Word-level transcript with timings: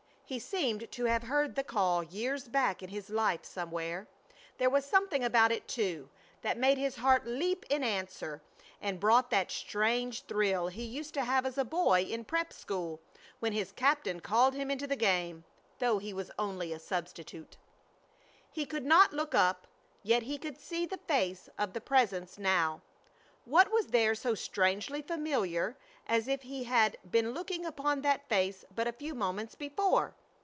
He 0.25 0.39
seemed 0.39 0.89
to 0.93 1.03
have 1.03 1.23
heard 1.23 1.55
the 1.55 1.63
call 1.65 2.03
years 2.03 2.47
back 2.47 2.81
in 2.81 2.87
his 2.87 3.09
life 3.09 3.43
somewhere. 3.43 4.07
There 4.59 4.69
was 4.69 4.85
something 4.85 5.25
about 5.25 5.51
it, 5.51 5.67
too, 5.67 6.09
that 6.41 6.57
made 6.57 6.77
his 6.77 6.95
heart 6.95 7.27
leap 7.27 7.65
in 7.69 7.83
answer, 7.83 8.41
and 8.79 8.97
brought 8.97 9.29
that 9.31 9.51
strange 9.51 10.23
thrill 10.23 10.69
he 10.69 10.85
used 10.85 11.13
to 11.15 11.25
have 11.25 11.45
as 11.45 11.57
a 11.57 11.65
boy 11.65 12.03
in 12.03 12.23
prep. 12.23 12.53
school, 12.53 13.01
when 13.41 13.51
his 13.51 13.73
captain 13.73 14.21
called 14.21 14.53
him 14.53 14.71
into 14.71 14.87
the 14.87 14.95
game, 14.95 15.43
though 15.79 15.97
he 15.97 16.13
was 16.13 16.31
only 16.39 16.71
a 16.71 16.79
substitute. 16.79 17.57
He 18.49 18.65
could 18.65 18.85
not 18.85 19.11
look 19.11 19.35
up, 19.35 19.67
yet 20.01 20.23
he 20.23 20.37
could 20.37 20.57
see 20.57 20.85
the 20.85 21.01
face 21.09 21.49
of 21.59 21.73
the 21.73 21.81
Presence 21.81 22.37
now. 22.37 22.79
What 23.43 23.69
was 23.69 23.87
there 23.87 24.15
so 24.15 24.35
strangely 24.35 25.01
familiar, 25.01 25.75
as 26.07 26.29
if 26.29 26.43
he 26.43 26.63
had 26.63 26.97
been 27.09 27.31
looking 27.33 27.65
upon 27.65 28.01
that 28.01 28.29
face 28.29 28.63
but 28.73 28.87
a 28.87 28.93
few 28.93 29.13
moments 29.13 29.55
before? 29.55 30.15